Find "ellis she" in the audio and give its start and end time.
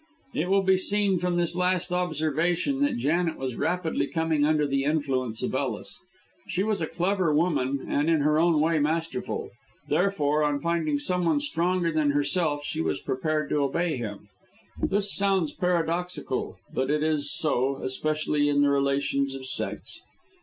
5.53-6.63